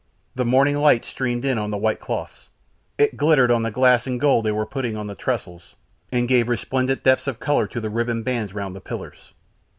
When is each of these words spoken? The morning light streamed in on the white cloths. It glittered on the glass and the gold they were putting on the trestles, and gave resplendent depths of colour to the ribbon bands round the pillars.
The 0.33 0.45
morning 0.45 0.77
light 0.79 1.05
streamed 1.05 1.45
in 1.45 1.59
on 1.59 1.69
the 1.69 1.77
white 1.77 1.99
cloths. 1.99 2.49
It 2.97 3.17
glittered 3.17 3.51
on 3.51 3.61
the 3.61 3.69
glass 3.69 4.07
and 4.07 4.15
the 4.19 4.21
gold 4.21 4.45
they 4.45 4.51
were 4.51 4.65
putting 4.65 4.97
on 4.97 5.05
the 5.05 5.13
trestles, 5.13 5.75
and 6.11 6.27
gave 6.27 6.49
resplendent 6.49 7.03
depths 7.03 7.27
of 7.27 7.39
colour 7.39 7.67
to 7.67 7.79
the 7.79 7.91
ribbon 7.91 8.23
bands 8.23 8.51
round 8.51 8.75
the 8.75 8.81
pillars. 8.81 9.33